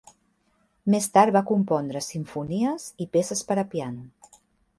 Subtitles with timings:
[0.93, 4.41] Més tard va compondre simfonies i peces per a piano.